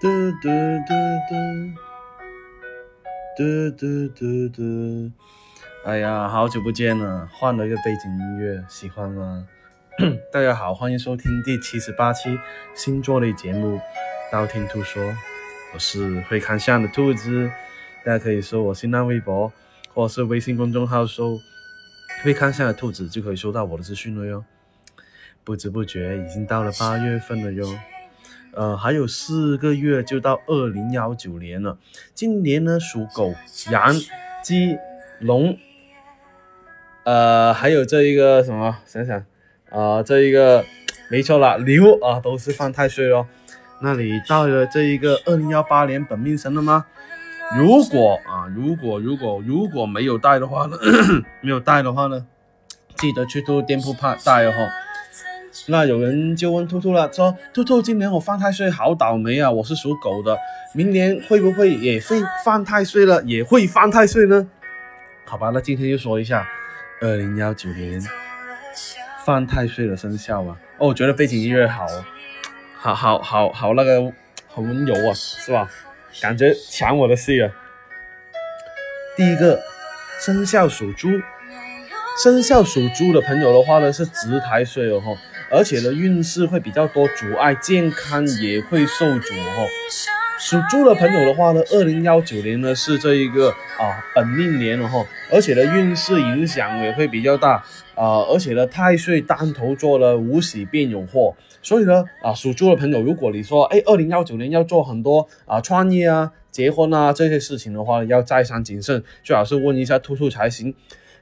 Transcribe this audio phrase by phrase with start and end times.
[0.00, 0.48] 嘟嘟
[0.86, 0.92] 嘟
[1.28, 1.36] 嘟
[3.36, 5.10] 嘟嘟嘟嘟。
[5.84, 9.46] 哎呀，好久不见了，换了一个背景音乐，喜欢吗？
[10.32, 12.36] 大家好，欢迎收听第七十八期
[12.74, 13.76] 星座类节目
[14.32, 15.00] 《道听途说》，
[15.72, 17.48] 我是会看相的兔子，
[18.04, 19.52] 大家可以搜我新浪微博
[19.94, 21.38] 或是微信公众号搜
[22.24, 24.44] “会看相的兔子”，就可以收到我的资讯了哟。
[25.44, 27.64] 不知不觉已经到了八月份了哟。
[28.56, 31.76] 呃，还有四个月就到二零幺九年了。
[32.14, 33.34] 今年呢，属狗、
[33.70, 33.94] 羊、
[34.42, 34.78] 鸡、
[35.20, 35.58] 龙。
[37.04, 38.78] 呃，还有这一个什么？
[38.86, 39.24] 想想，
[39.70, 40.64] 啊，这一个
[41.10, 43.26] 没错啦，牛啊，都是犯太岁哦。
[43.80, 46.86] 那你到了这一个二零幺八年本命神了吗？
[47.58, 50.78] 如果啊，如果如果如果没有带的话呢，
[51.42, 52.24] 没有带的话呢，
[52.96, 54.52] 记得去兔店铺派带哦。
[55.66, 59.50] 那有人就问兔兔了，说兔兔今年我犯太岁，好倒霉啊！
[59.50, 60.36] 我是属狗的，
[60.74, 63.22] 明年会不会也会犯太岁了？
[63.24, 64.46] 也会犯太岁呢？
[65.24, 66.46] 好吧，那今天就说一下。
[67.00, 68.00] 二零幺九年
[69.24, 70.56] 犯太岁的生肖啊！
[70.78, 71.86] 哦，我觉得背景音乐好，
[72.76, 74.12] 好好好好那个
[74.46, 75.68] 很温柔啊，是吧？
[76.20, 77.50] 感觉抢我的戏啊！
[79.16, 79.60] 第一个
[80.20, 81.08] 生肖属猪，
[82.22, 85.02] 生肖属猪的朋友的话呢是值太岁哦，
[85.54, 89.68] 而且呢运势会比较多阻碍，健康也会受阻哦。
[90.36, 110.74] 属猪的朋友的话呢，二零幺九年呢是这一个啊本命年了哈，而且呢运势影响也会比较大啊，而且呢太岁当头坐了，无喜便有祸，所以呢啊属猪的朋友，如果你说哎二零幺九年要做很多啊创业啊、结婚啊这些事情的话，要再三谨慎，最好是问一下兔兔才行。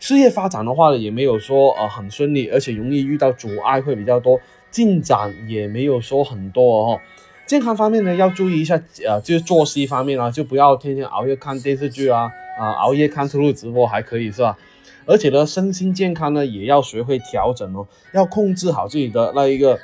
[0.00, 7.00] 事业发展的话呢，也没有说啊很顺利，而且容易遇到阻碍会比较多，进展也没有说很多哦。
[7.46, 14.56] 健康方面呢，要注意一下，呃，就是作息方面啊，就不要天天熬夜看电视剧啊，啊，熬夜看兔兔直播还可以是吧？
[15.04, 19.78] 而且呢，身心健康呢也要学会调整哦，要控制好自己的那一个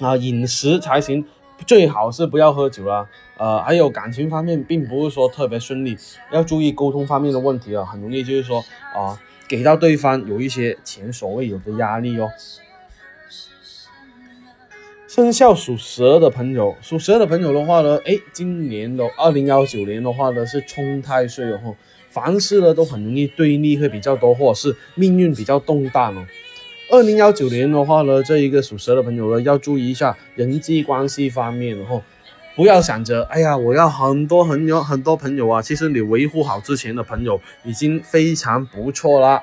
[0.00, 1.24] 啊饮食才行，
[1.66, 3.06] 最好是不要喝酒啦。
[3.36, 5.96] 呃，还有感情方面，并不是说特别顺利，
[6.30, 8.62] 要注意沟通方面的问题啊，很容易就是说
[8.94, 9.18] 啊，
[9.52, 12.30] 给到对方有一些前所未有的压力哦。
[15.06, 21.76] 生肖属蛇的朋友，属蛇的朋友的话呢，哎，今年的二零幺九年的话呢是冲太岁哦，
[22.08, 26.24] 凡事呢都很容易对立会比较多，或者是命运比较动荡哦。
[26.90, 32.02] 二零幺九年的话呢，这一个属蛇的朋友呢要注意一下人际关系方面哦，
[32.54, 39.42] 不要想着哎呀我要很多很有很多朋友啊，其实你维护好之前的朋友已经非常不错啦，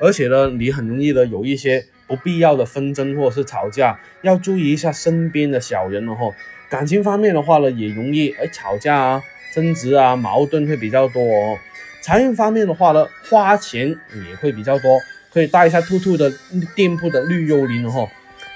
[0.00, 1.84] 而且呢你很容易的有一些。
[2.08, 6.32] 不必要的纷争或者是吵架，要注意一下身边的小人哦。
[6.70, 9.22] 感情方面的话呢，也容易哎吵架啊、
[9.52, 11.58] 争执啊、矛盾会比较多哦。
[12.00, 13.94] 财运方面的话呢，花钱
[14.26, 14.98] 也会比较多，
[15.30, 16.32] 可以带一下兔兔的
[16.74, 18.08] 店铺的绿幽灵哦，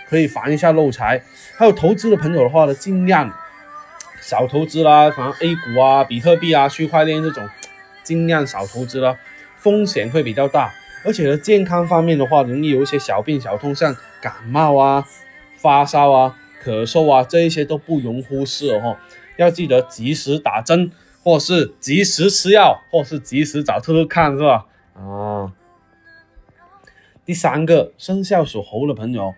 [0.09, 1.23] 可以防一下漏财。
[1.59, 3.31] 还有投资的朋友的话呢，尽量
[4.23, 7.47] 少投资啦，反正 A 股啊、比特币啊、区块链这种，
[8.03, 9.19] 尽量少投资啦，
[9.57, 10.73] 风险会比较大。
[11.05, 15.05] 而且呢，健康方面的话，容易有一些小病小痛，像感冒啊、
[15.57, 18.97] 发烧啊、咳嗽啊，这一些都不容忽视哦。
[19.37, 20.93] 要记得及时打针，
[21.25, 24.67] 或是及时吃药，或是及时找特看，是吧？
[24.95, 25.53] 啊。
[27.25, 29.35] 第三个，生肖属猴的朋友。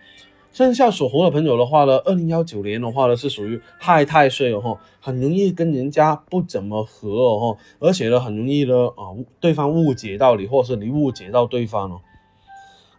[0.55, 9.11] 生肖属猴的朋友的话呢，二零幺九年的话呢是属于害太岁哦，很容易跟人家不怎么合哦，而且呢很容易呢啊
[9.41, 12.01] 对方误解到你，或者是你误解到对方哦。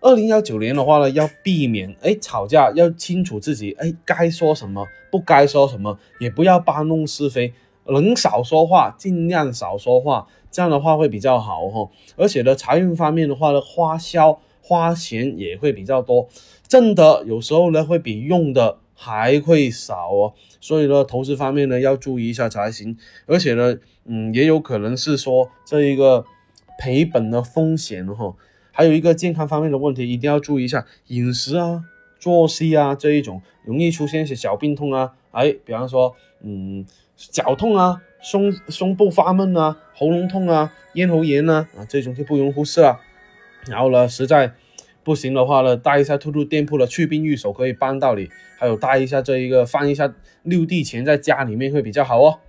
[0.01, 7.53] 二零幺九年的话呢，要避免哎吵架，要清楚自己哎该说什么，不该说什么，也不要搬弄是非，
[7.85, 11.89] 能少说话尽量少说话，这样的话会比较好哦。
[12.17, 14.41] 而且呢财运方面的话呢，花销。
[14.67, 16.27] 花钱也会比较多，
[16.67, 22.97] 挣的有时候呢会比用的还会少哦，所以呢投资方面呢要注意一下才行，
[23.27, 26.25] 而且呢，嗯，也有可能是说这一个
[26.79, 28.35] 赔本的风险哈，
[28.71, 31.83] 还有一个健康方面的问题一定要注意一下，饮食啊、
[32.17, 36.83] 作息啊这一种容易出现一些小病痛啊，哎，比方说，嗯，
[37.15, 42.99] 脚痛啊、胸胸部发闷啊、喉咙痛啊、咽喉炎啊，啊这种就不容忽视了。
[43.67, 44.53] 然后呢，实在
[45.05, 50.11] 不行的话呢，带一下兔兔店铺的去病玉手可以帮到你，还有带一下这一个放一下
[50.41, 52.39] 六地钱在家里面会比较好哦。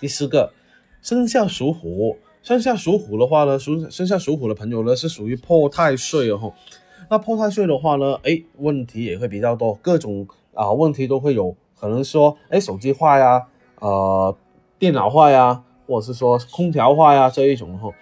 [0.00, 0.52] 第四个，
[1.00, 6.52] 生肖属虎，生肖属虎的话呢，属生肖属虎的朋友呢是属于破太岁哦。
[7.08, 13.46] 那破太岁的话呢，哎，问题也会比较多，各种啊问题都会有可能说，哎，手机坏呀，
[13.78, 14.36] 呃，
[14.76, 17.92] 电脑坏呀，或者是说空调坏呀这一种哈。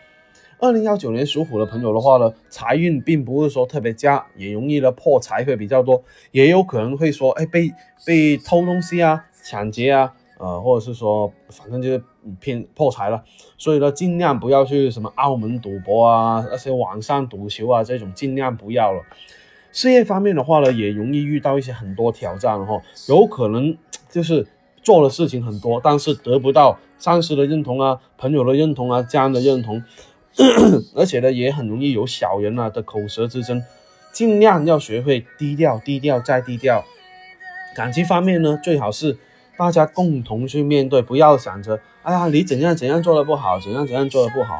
[0.64, 7.70] 二零幺九年属虎的朋友的话呢，财运并不是说特别佳，也容易呢破财会比较多，也有可能会说，哎，被
[8.06, 12.02] 被偷东西啊，抢劫啊，呃，或者是说，反正就是
[12.40, 13.22] 偏破财了。
[13.58, 19.02] 所以呢，尽量不要去什么澳门赌博啊，那些网上赌球啊这种，尽量不要了。
[19.70, 22.81] 事业方面的话呢，也容易遇到一些很多挑战哈，
[23.11, 23.76] 有可能
[24.08, 24.46] 就是
[24.82, 29.82] 做的事情很多，但是得不到上司的认同啊，朋友的认同啊，家人的认同。
[30.95, 33.63] 而且呢，也很容易有小人啊的口舌之争，
[34.13, 36.85] 尽量要学会低调，低调再低调。
[37.77, 39.17] 感情方面呢，最好是
[39.57, 44.59] 大家共同去面对，不要想着，哎呀，你怎样怎样做的不好，怎样怎样做的不好。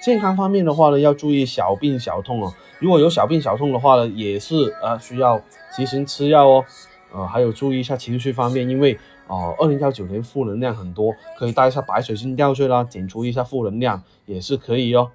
[0.00, 2.54] 健康方面的话呢，要注意小病小痛哦。
[2.78, 5.42] 如果有小病小痛的话呢，也是呃需要
[5.76, 6.64] 及时吃药哦。
[7.10, 15.10] 呃，还有注意一下情绪方面，因为哦，二零幺九年负能量很多，可以带一下白水晶吊坠啦，减除一下负能量也是可以哦。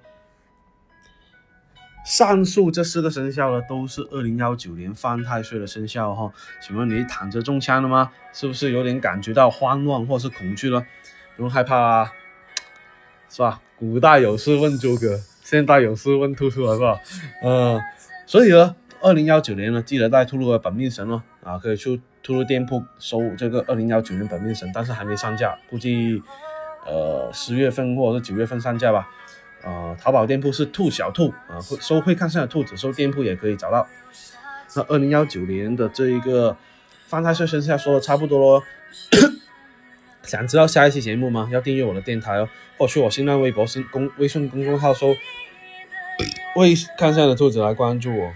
[2.06, 6.30] 上述这四个生肖呢，都是二零幺九年犯太岁的生肖哈。
[6.60, 8.12] 请问你躺着中枪了吗？
[8.32, 10.84] 是不是有点感觉到慌乱或是恐惧了？
[11.34, 12.12] 不用害怕啊，
[13.28, 13.60] 是吧？
[13.76, 17.00] 古代有事问诸葛，现代有事问兔兔，是吧？
[17.42, 17.80] 嗯，
[18.26, 18.76] 所以呢。
[19.04, 26.22] 二零幺九年呢，记得带兔兔的本命神哦，啊，可以去兔兔店铺搜这个二零幺九年本命神，但是还没上架，估计
[26.86, 29.06] 呃十月份或者是九月份上架吧。
[29.62, 33.86] 呃，淘宝店铺是兔小兔啊，搜会看上的兔子，搜店铺也可以找到。
[34.74, 36.56] 那二零幺九年的这一个
[37.06, 38.62] 犯太岁生肖说的差不多喽，
[40.24, 41.46] 想知道下一期节目吗？
[41.52, 42.48] 要订阅我的电台哦，
[42.78, 45.14] 或去我新浪微博、新公微信公众号搜
[46.56, 48.32] “会看上的兔子”来关注我。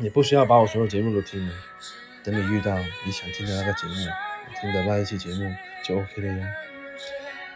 [0.00, 1.52] 你不需要把我所有节目都听了，
[2.24, 2.74] 等你遇到
[3.04, 3.94] 你想听的那个节目，
[4.60, 5.54] 听的那一期节目
[5.84, 6.46] 就 OK 了呀。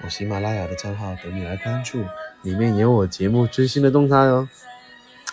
[0.03, 2.05] 我喜马拉雅的账号等你来关注，
[2.43, 4.49] 里面有我节目最新的动态哦。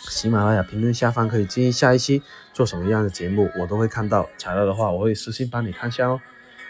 [0.09, 2.23] 喜马拉雅评论下方可以建议下一期
[2.53, 4.29] 做什么样的节目，我都会看到。
[4.37, 6.21] 材料的话，我会私信帮你看下哦。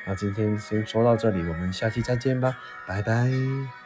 [0.07, 3.80] 那今天先说到这里，我们下期再见吧，拜拜。